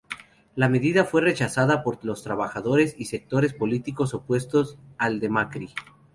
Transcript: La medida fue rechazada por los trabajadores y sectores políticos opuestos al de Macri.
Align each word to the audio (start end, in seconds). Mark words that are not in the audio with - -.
La 0.55 0.67
medida 0.67 1.05
fue 1.05 1.21
rechazada 1.21 1.83
por 1.83 2.03
los 2.03 2.23
trabajadores 2.23 2.95
y 2.97 3.05
sectores 3.05 3.53
políticos 3.53 4.15
opuestos 4.15 4.79
al 4.97 5.19
de 5.19 5.29
Macri. 5.29 5.75